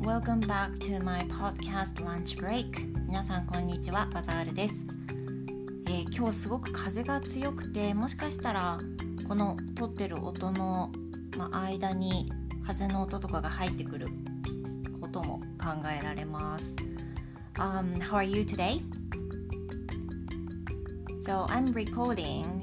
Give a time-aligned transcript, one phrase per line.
[0.00, 2.66] welcome back to my podcast lunch break
[3.06, 4.86] 皆さんこんにちはバザールです、
[5.86, 8.80] えー、今日すごく風が強くてもしかしたら
[9.28, 10.90] この撮ってる音の、
[11.36, 12.30] まあ、間に
[12.66, 14.08] 風の音とかが入ってくる
[15.00, 16.74] ことも考えられます、
[17.56, 18.80] um, How are you today?
[21.20, 22.62] So I'm recording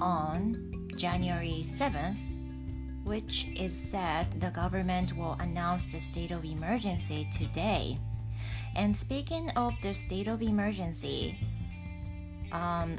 [0.00, 0.56] on
[0.96, 2.35] January 7th
[3.06, 7.98] which is said the government will announce the state of emergency today.
[8.74, 11.38] And speaking of the state of emergency,
[12.50, 12.98] um,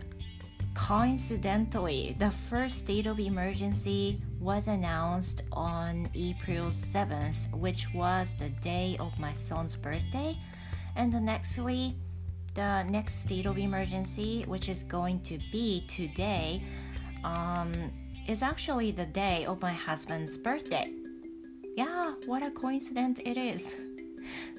[0.73, 8.95] coincidentally, the first state of emergency was announced on April 7th, which was the day
[9.01, 10.37] of my son's birthday.
[10.95, 11.95] And the nextly,
[12.53, 16.63] the next state of emergency, which is going to be today,
[17.25, 17.91] um,
[18.27, 20.91] is actually the day of my husband's birthday.
[21.77, 23.77] Yeah, what a coincidence it is.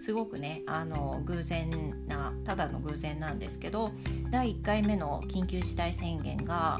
[0.00, 1.68] すごくねあの偶然
[2.06, 3.90] なただの偶然なんですけど
[4.30, 6.78] 第1回目の緊急事態宣言が、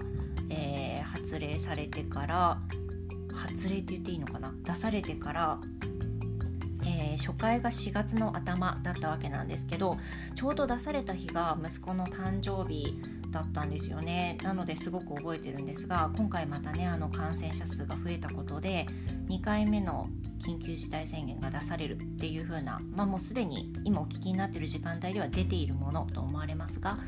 [0.48, 2.58] えー、発令されてから
[3.34, 4.54] 発令って言っていいのかな？
[4.64, 5.58] 出されてから、
[6.86, 9.98] えー、初回が4月の頭だったわけなんですけど
[10.34, 12.98] ちょうど出された日が息子の誕生日
[13.30, 18.86] だったんですよねなのですごく覚えてるんですが今回またねあの感染者数が増えたことで
[19.28, 26.98] 2回目の緊急事態宣言が出されるっていう風なまあもうすでに今お聞きになってる時間帯では出ているものと思われますが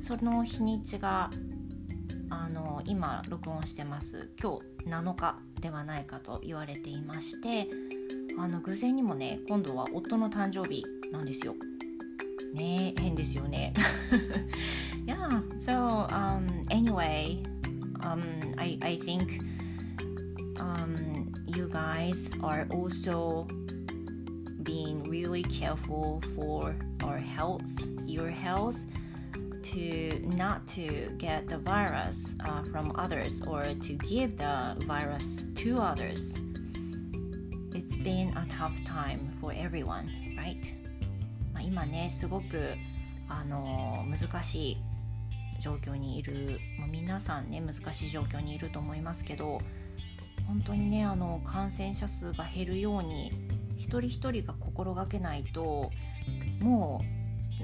[0.00, 1.30] その日にちが
[2.30, 7.68] あの今録音してます今日7日ではないかと言われていまして
[8.38, 11.54] あの偶然にもね今度は夫の誕生日なんですよ。
[12.54, 13.72] ね変ですよね。
[15.05, 17.41] yeah so um anyway
[18.01, 18.23] um
[18.57, 19.41] i i think
[20.59, 23.47] um you guys are also
[24.63, 27.71] being really careful for our health
[28.05, 28.79] your health
[29.63, 35.79] to not to get the virus uh, from others or to give the virus to
[35.79, 36.39] others
[37.73, 40.75] it's been a tough time for everyone right
[41.53, 42.75] まあ、今ねすごく
[43.27, 44.77] あの難しい
[45.66, 49.58] 状況にいる、まあ、皆さんね難しい状況にいると思いますけど
[50.46, 53.32] 本当にねあの感染者数が減るように
[53.76, 55.90] 一人一人が心がけないと
[56.60, 57.02] も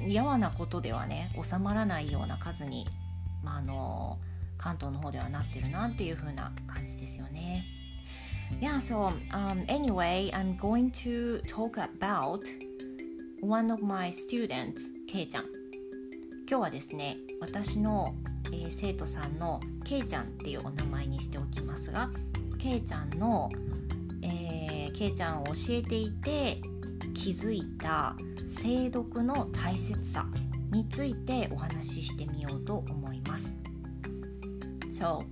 [0.04, 2.88] うやわなことではね収まらないような数に、
[3.44, 4.19] まあ、あの
[4.58, 7.64] 関東の方ではなってるなっていう風な感じですよね。
[8.60, 12.42] Yeah, so um, anyway, I'm going to talk about
[13.40, 15.61] one of my students, けいちゃん。
[16.48, 18.14] 今日はですね、私の、
[18.47, 22.10] えー、生徒さんのけいちゃんっていうお名前にしておきますが、
[22.58, 23.50] けいちゃんの、
[24.22, 26.60] えー、けいちゃんを教えていて
[27.14, 28.16] 気づいた
[28.48, 30.26] 精読の大切さ
[30.70, 33.56] についてお話ししてみようと思います。
[34.91, 35.25] So,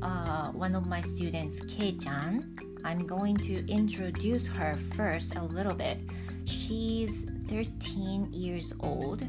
[0.00, 2.42] uh, one of my students, けいちゃん
[2.82, 5.98] I'm going to introduce her first a little bit.
[6.46, 9.22] She's 13 years old.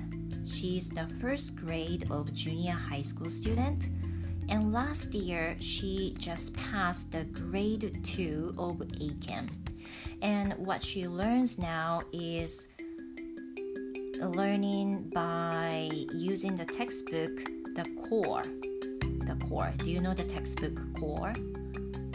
[0.60, 3.88] She's the first grade of junior high school student.
[4.48, 9.48] And last year, she just passed the grade 2 of ACAM.
[10.22, 12.68] And what she learns now is
[14.20, 18.44] learning by using the textbook, the core.
[19.26, 19.72] The core.
[19.78, 21.34] Do you know the textbook core?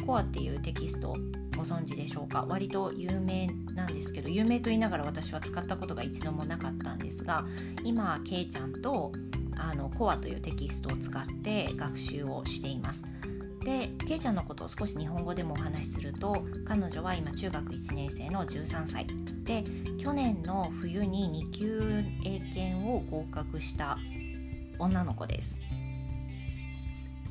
[0.06, 1.16] core っていうテキスト
[1.57, 2.45] ご存知でしょうか？
[2.49, 7.45] 割と有名なんですけど有名と言いながら私は使ったことが一度もなかったんですが
[7.85, 9.13] 今けいちゃんと
[9.57, 13.07] あのコアというテキストを使って学習をしています。
[13.65, 19.07] でけいちゃんのことを少し日本語でもお話しすると彼女は今中学1年生の13歳
[19.43, 19.65] で
[19.99, 23.99] 去年の冬に2級英検を合格した
[24.79, 25.59] 女の子です。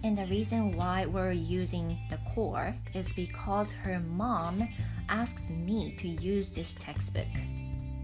[0.03, 4.69] And the reason why we're using the core is because her mom
[5.09, 7.29] asked me to use this textbook.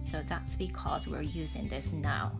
[0.02, 2.32] So that's because we're using this now.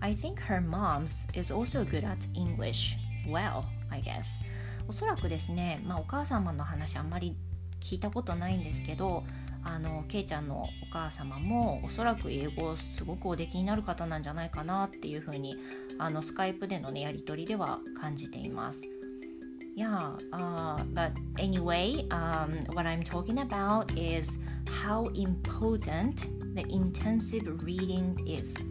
[0.00, 2.96] I think her mom's is also good at English.
[3.26, 4.40] Well, I guess.
[4.88, 7.36] おそらくですね、まあ、お母様の話あんまり
[7.80, 9.24] 聞いたことないんですけど
[9.65, 15.55] あのけいちゃんのお母様もおそらく英語をすごくおできになる方なんじゃないかなっていうふうに
[15.97, 18.87] あのスカイプでのねやり取りでは感じています。
[19.75, 24.39] Yeah, uh, but anyway, um, what I'm talking about is
[24.69, 28.63] how important the intensive reading is.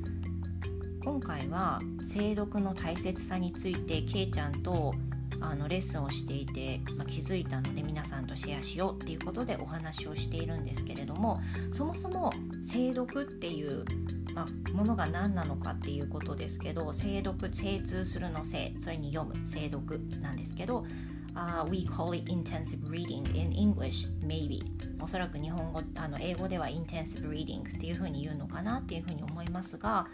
[1.05, 4.94] 今回は精読の大切さについてけいちゃんと
[5.40, 11.40] あのレッスンをしていて、まあ、気づいたので皆さんとシェアしようっていうことでお話をしているんですけれども
[11.70, 12.32] そもそも
[12.62, 13.84] 精読っていう
[14.34, 20.87] まあ、ものが何なのかっていうことですけど精読精通するの精それに読む精読なんですけど、
[21.34, 24.62] uh, We call it intensive reading in English maybe
[25.02, 30.06] おそらく日本語あの英語では intensive reading っていうふうに言うのかなっていうふうに思いますが、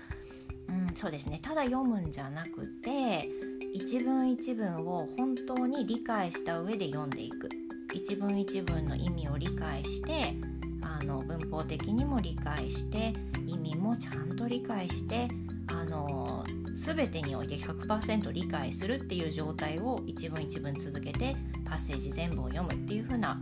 [0.69, 1.39] うん、そうですね。
[1.41, 3.29] ただ読むんじゃなくて
[3.73, 7.49] 一文一文を本当に理解した上で読んでいく。
[7.95, 10.35] 一文一文の意味を理解して
[10.83, 13.15] あの文法的にも理解して
[13.47, 15.29] 意味もちゃんと理解して
[15.69, 16.45] あの
[16.75, 21.35] 全てにおいて100%理解するっていう状態を一文一文続けて
[21.65, 23.41] パッセージ全部を読むっていう風な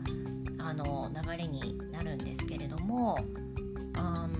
[0.58, 3.19] あの流れになるんですけれども、
[3.94, 4.36] um,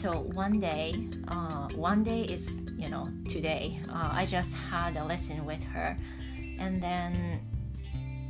[0.00, 0.94] so one day,
[1.28, 3.78] uh, one day is you know today.
[3.92, 5.94] Uh, I just had a lesson with her,
[6.58, 7.44] and then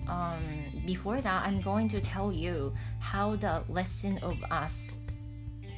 [0.08, 0.42] um,
[0.84, 4.96] before that, I'm going to tell you how the lesson of us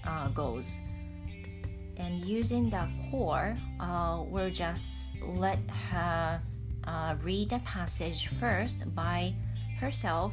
[0.06, 0.80] uh, goes.
[1.98, 5.58] And using the core, uh, we'll just let
[5.90, 6.40] her
[6.84, 9.34] uh, read the passage first by
[9.78, 10.32] herself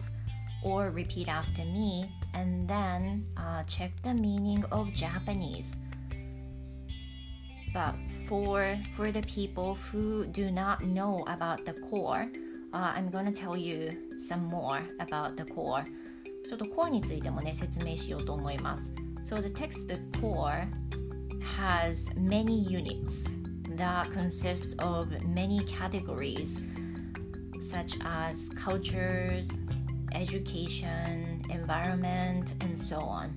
[0.63, 5.80] or repeat after me and then uh, check the meaning of Japanese.
[7.72, 7.94] But
[8.28, 12.28] for for the people who do not know about the core,
[12.72, 15.84] uh, I'm gonna tell you some more about the core.
[16.48, 18.92] ちょっと core についてもね説明しようと思います。
[19.24, 20.68] So the textbook core
[21.58, 23.38] has many units
[23.76, 26.62] that consists of many categories
[27.60, 29.48] such as cultures,
[30.12, 33.35] education, environment, and so on.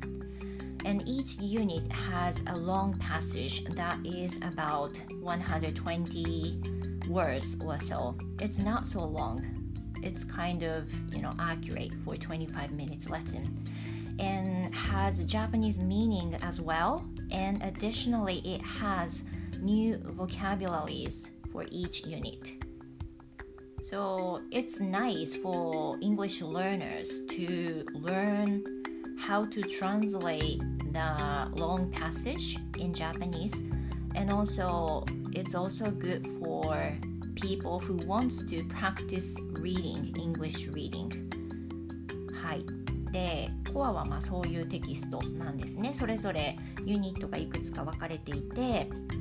[0.85, 6.61] And each unit has a long passage that is about 120
[7.09, 8.17] words or so.
[8.41, 9.47] It's not so long.
[10.03, 13.69] It's kind of, you know, accurate for 25 minutes lesson
[14.19, 17.07] and has Japanese meaning as well.
[17.31, 19.23] And additionally, it has
[19.61, 22.62] new vocabularies for each unit.
[23.82, 28.64] So it's nice for English learners to learn
[29.18, 30.62] how to translate
[30.92, 33.64] the long passage in Japanese
[34.16, 36.98] and also it's also good for
[37.36, 41.12] people who wants to practice reading English reading
[42.34, 42.66] はい
[43.12, 48.90] でコアはまあそういうテキストなんですねそれぞれユニットがいくつか分かれていて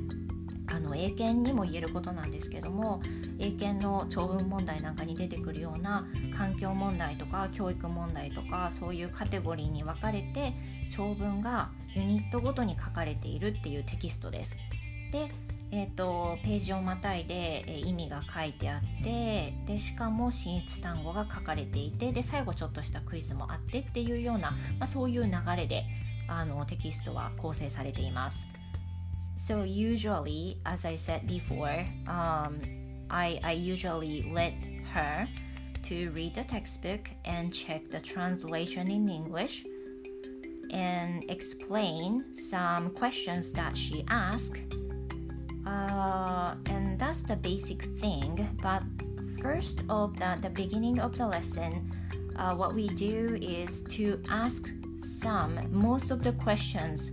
[0.92, 3.00] の英検にも言えることなんですけども
[3.38, 6.06] 英検の長文問題なんかに出てくるような
[6.36, 10.52] 環境問題とか教育問題とかそういうカテゴリーに分かれて
[10.90, 14.58] 長文がユニットごとに書かれているっていうテキストです。
[15.10, 15.30] で
[15.74, 25.86] えーと、ページをまたいで、え、意味が書いてあってでしかも進出単語が書かれていてで最後ちょっとしたクイズもあってっていうような、まあ、そういう流れで
[26.28, 28.46] あのテキストは構成されています。
[29.34, 32.60] So usually, as I said before, um,
[33.10, 34.54] I, I usually let
[34.92, 35.28] her
[35.84, 39.64] to read the textbook and check the translation in English
[40.70, 44.62] and explain some questions that she asked.
[45.66, 48.48] Uh, and that's the basic thing.
[48.62, 48.82] But
[49.40, 51.90] first of the, the beginning of the lesson
[52.36, 57.12] uh, what we do is to ask some most of the questions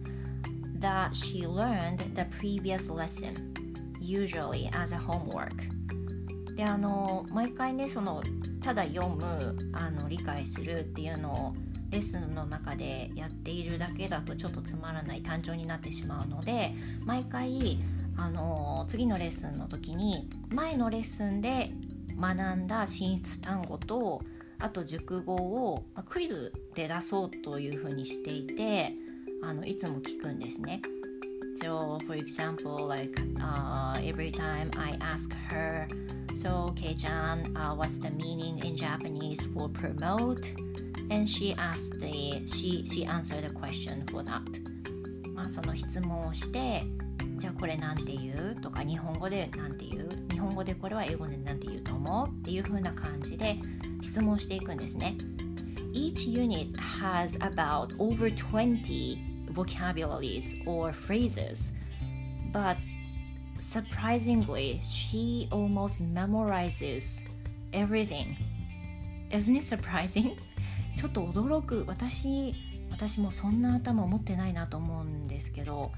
[0.80, 3.54] that she learned the previous lesson
[4.00, 5.54] usually as a homework.
[6.56, 8.22] であの毎回ねその
[8.62, 11.54] ただ読むあの理解するっていうのを
[11.90, 16.74] レッスンの中でやっているだけだとちょっとつまらない単調になってしまうので
[17.06, 17.80] 毎回
[18.18, 21.72] あの次のレッスンの時に前のレッスンで
[22.20, 24.22] 学んだ進出単語と
[24.60, 28.94] あと熟語をクイズで出そうというふうにしていて
[29.42, 30.82] あのいつも聞くんですね。
[31.62, 35.88] So, for example, like uh, every time I ask her,
[36.34, 40.54] so Kei-chan, uh, what's the meaning in Japanese for promote?
[41.12, 44.42] And she asked the, she, she answered the question for that.
[45.34, 46.84] まあその質問をして、
[47.40, 53.58] じゃあこれなんて言うとか日本語でなんて言う日本語でこれは英語でなんて言うと思うっていう風な感じで
[54.02, 55.16] 質問していくんですね。
[55.94, 61.74] Each unit has about over 20 vocabularies or phrases.
[62.52, 62.78] But
[63.60, 67.26] surprisingly, she almost memorizes
[67.74, 68.36] everything.
[70.96, 72.56] ちょっと驚く私,
[72.92, 75.92] 私もそんな頭を持ってないなと思うんですけど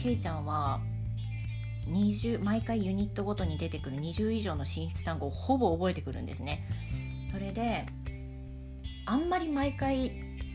[0.00, 0.80] けいちゃんは
[1.88, 6.68] 20毎回ユニットごとに出てくる20以上の進出単語をほぼ覚えてくるんですね
[7.32, 7.86] それで
[9.04, 10.12] あんまり毎回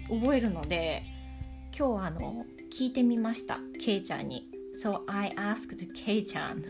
[0.09, 1.03] 覚えるので
[1.76, 4.48] 今日あの聞いてみましたケイちゃんに
[4.82, 6.62] So I asked ケイちゃん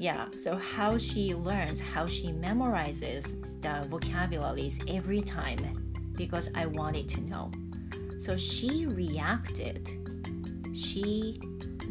[0.00, 7.08] Yeah, so how she learns, how she memorizes the vocabularies every time because I wanted
[7.10, 7.50] to know.
[8.18, 9.88] So she reacted.
[10.74, 11.40] She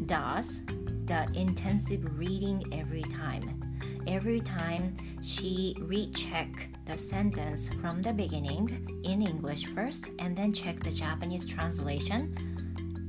[0.06, 0.62] does
[1.06, 3.60] the intensive reading every time.
[4.06, 8.67] Every time she recheck the sentence from the beginning
[9.03, 12.33] in English first and then check the Japanese translation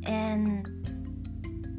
[0.05, 0.69] and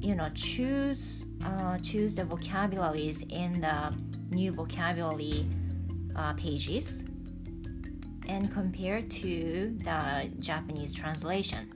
[0.04, 3.94] you know choose uh, choose the vocabularies in the
[4.32, 5.46] new vocabulary
[6.16, 7.06] uh, pages
[8.28, 11.72] and compare to the Japanese translation.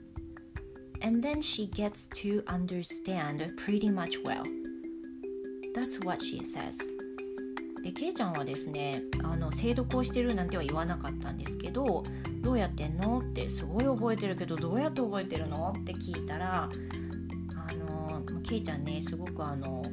[1.02, 4.44] And then she gets to understand pretty much well.
[5.74, 6.95] That's what she says.
[7.86, 12.02] で、ケイちゃんはですね、あの精読をしてるなんては言わなかったんですけど、
[12.40, 13.20] どうやってんの？
[13.20, 15.72] ってすごい覚えてるけど、どうやって覚えてるの？
[15.78, 19.84] って聞いたらあの、けいちゃんねすごくあの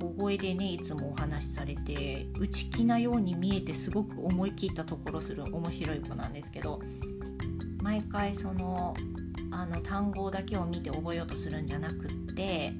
[0.00, 6.80] 小声でねいつもお話しされて内気なように見えてすごく思い切ったところする面白い子なんですけど
[7.82, 8.94] 毎回その
[9.50, 12.72] あの単語だけを見て覚えようとするんじゃなくって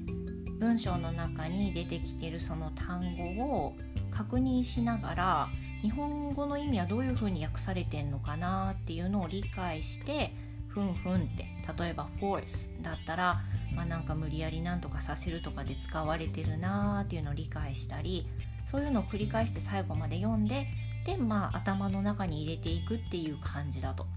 [0.59, 3.75] 文章の中に出てきてるその単語を
[4.15, 5.49] 確認しながら
[5.81, 10.33] 日本語の意味はどういうふうに訳されてんのかなっていうのを理解して
[10.67, 13.41] ふんふんって例えば force だったら
[13.75, 18.25] まあ、なんか無理やりなんとかさせるとかで使われてるなーっていうのを理解したり
[18.65, 20.67] そういうのを繰り返して最後まで読んで
[21.05, 24.07] でまあ頭の中に入れていくっていう感じだと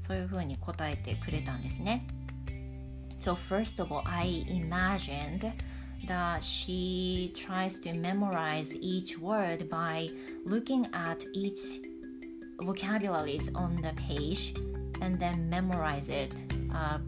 [0.00, 2.06] そういうふうに答えてくれたんですね。
[3.20, 5.52] So first of all, I imagined
[6.06, 10.08] that she tries to memorize each word by
[10.44, 11.80] looking at each
[12.60, 14.54] vocabularies on the page
[15.00, 16.42] and then memorize it
[16.74, 16.98] uh,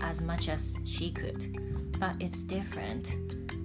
[0.00, 1.58] as much as she could.
[1.98, 3.14] But it's different.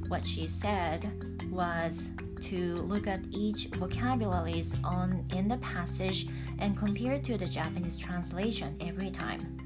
[0.07, 1.09] What she said
[1.49, 6.27] was to look at each vocabularies on in the passage
[6.59, 9.57] and compare to the Japanese translation every time.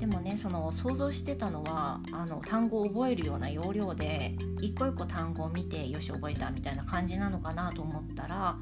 [0.00, 8.56] でもねその想像してたのはあの単語を覚えるような要領で一個一個単語を見てよし覚えたみたいな感じなのかなと思ったら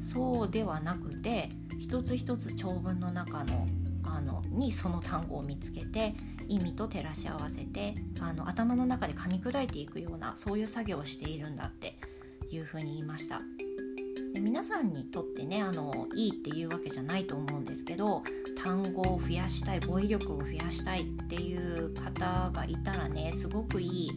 [0.00, 3.66] そうではなくて一つ一つ長文の中の
[4.02, 6.14] あのにその単語を見つけて
[6.48, 11.98] 意味と照らし合わせてあの頭の中で噛み砕いていくようなそういう作業をしているんだって
[12.50, 13.42] いうふうに言いました。
[14.40, 18.22] 皆さんにとってねあのいいっていうわけじゃないと思うんですけど
[18.62, 24.10] 単語を増やしたい語彙力を増やしたいっていう方がいたらねすごくいい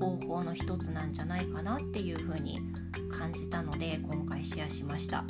[0.00, 2.60] 方法の一つなんじゃないかなっていうふうに
[3.10, 5.24] 感じたので今回シェアしました。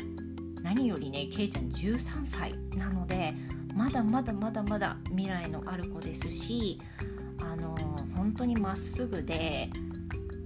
[0.62, 3.34] 何よりねけいちゃん13歳なので
[3.74, 6.78] まだまだまだまだ未来のある子ですし
[7.40, 7.76] あの
[8.14, 9.70] 本当にまっすぐで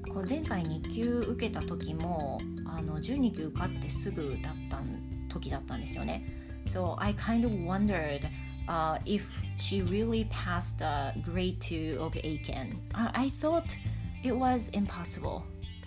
[0.08, 2.38] こう前回2級受けた時も
[2.76, 4.80] あの12級受かってすぐだった
[5.28, 6.26] 時だったんですよね。
[6.66, 8.28] So I kind of wondered
[8.68, 9.22] uh, if
[9.56, 12.78] she really passed the grade 2 of Aiken.
[12.92, 13.76] I, thought
[14.22, 15.42] it was impossible,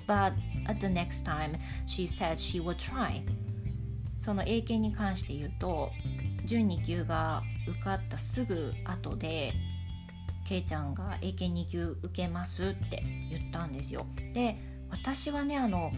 [0.08, 0.34] but
[0.68, 3.22] at the next time she said she would try.
[4.18, 5.92] その英検に関して言うと
[6.44, 9.54] 準2級が受かったすぐ後で
[10.46, 14.58] けいちゃんが英検2級受けますって言ったんですよで
[14.90, 15.94] 私はねあの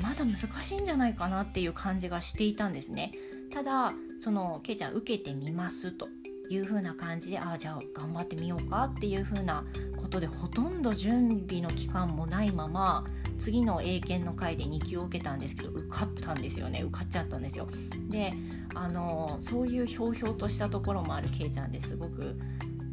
[0.00, 3.12] まだ難しいんじゃないかなっていう感じがしていたんですね。
[3.52, 6.08] ただそのけいちゃん受けてみますと
[6.50, 9.64] いう風な感じでああじゃあ頑張ってみようかっていう風な
[9.96, 13.04] ことでほとんど準備の期間もないまま
[13.38, 16.82] 次の英検の回で2級を受けたんですけど受かったんですよね。
[16.82, 17.68] 受かっちゃったんですよ。
[18.08, 18.32] で
[18.74, 22.38] あのそういうひょうひょうとしたところもあるけいちゃんですごく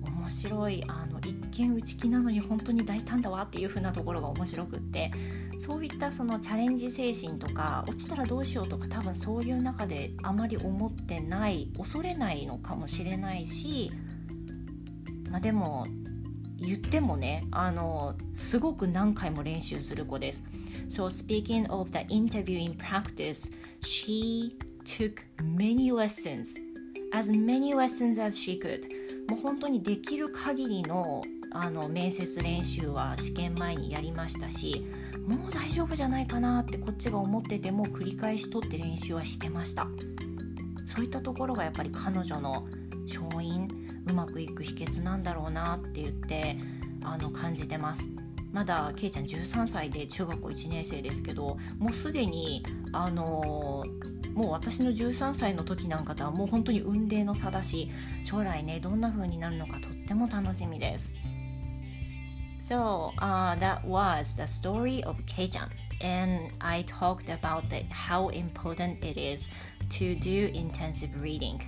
[0.02, 5.12] 面白いあの一見内気なのに本当に大胆だわっていう風なところが面白くって
[5.60, 13.92] そういったそのチャレンジ精神とか落ちたらどうしようとか多分そういう中であまり思ってない恐れないのかもしれないし、
[15.30, 15.86] まあ、でも
[16.58, 20.46] 言ってもねあのすごく何回も練習する子です。
[20.88, 26.60] So speaking of the interview in practice, she took many lessons,
[27.12, 28.82] as many lessons as she could.
[29.30, 34.86] もう本当にできる限りのあの面接練習は試験前にやりましたし
[35.26, 39.88] もう大丈夫じゃないかなってこっちが思ってても繰り返し取って練習はしてました。
[40.86, 42.68] そういったところがやっぱり彼女の
[43.08, 43.68] 勝因
[44.08, 46.58] うまくいく秘訣なんだろうなって言って
[47.04, 48.08] あの感じてます。
[48.52, 52.64] まだケイちゃん13歳で中学校1年生ですけどもうすでに
[52.94, 57.92] あのー、もう私の13歳の時なんかとはもう本当に運命の差だし
[58.24, 61.14] 将来ねどんな風になるのかとっても楽しみです。
[62.68, 65.70] So、uh, that was the story of Kei-chan
[66.02, 69.48] and I talked about the, how important it is
[69.92, 71.60] to do intensive reading.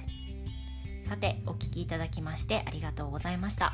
[1.04, 3.74] さてお聞きいただきましてありがとうございました。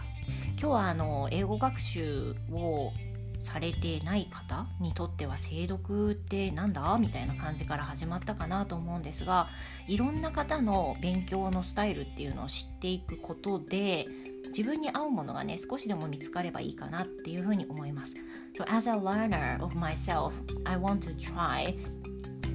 [0.60, 2.92] 今日はあの英語学習を
[3.39, 6.98] されてない方にとっては精読ってなんだ？
[6.98, 9.48] みたいな感じから始まったかなと思うんですが
[9.88, 14.08] いろんな方の勉強のスタイルっていうのを知っていくことで
[14.55, 18.15] 自分に合うものがね少しでも見つかればいいかなっていうふうに思います。
[18.55, 20.31] So as a learner of myself,
[20.63, 21.75] I want to try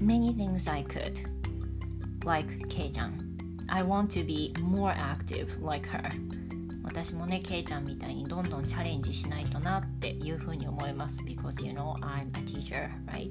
[0.01, 1.29] many things I could,
[2.25, 3.29] like Kei-chan.
[3.69, 6.11] I want to be more active like her
[6.83, 13.31] 私もねケイちゃんみたいにどんどんチャレンジしないとなっていうふうに思います because you know I'm a teacher right?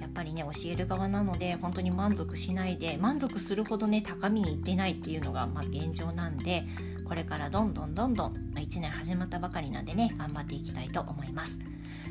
[0.00, 6.64] やっぱりね教える側なので本当に満足しないで満足するほどね高みにいってないっていうのが、まあ、現状なんで
[7.04, 11.58] これからどんどんどんどん、1年始まったばかりなんでね頑張っていきたいと思います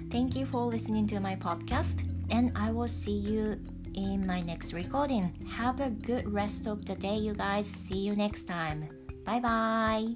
[0.10, 3.60] Thank you for listening to my podcast and I will see you
[3.96, 5.34] in my next recording.
[5.50, 7.66] Have a good rest of the day, you guys.
[7.66, 8.88] See you next time.
[9.26, 10.16] Bye bye.